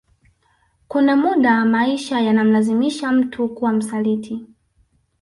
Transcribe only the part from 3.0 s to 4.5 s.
mtu kuwa msaliti